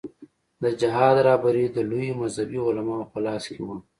[0.63, 3.77] د جهاد رهبري د لویو مذهبي علماوو په لاس کې وه.